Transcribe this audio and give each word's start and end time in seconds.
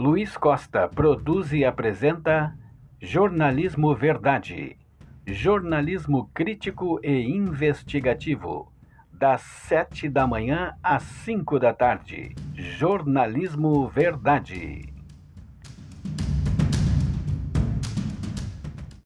Luiz 0.00 0.34
Costa 0.34 0.88
produz 0.88 1.52
e 1.52 1.62
apresenta 1.62 2.56
Jornalismo 2.98 3.94
Verdade. 3.94 4.78
Jornalismo 5.26 6.30
crítico 6.32 6.98
e 7.02 7.20
investigativo. 7.20 8.72
Das 9.12 9.42
sete 9.42 10.08
da 10.08 10.26
manhã 10.26 10.72
às 10.82 11.02
cinco 11.02 11.58
da 11.58 11.74
tarde. 11.74 12.34
Jornalismo 12.54 13.88
Verdade. 13.88 14.90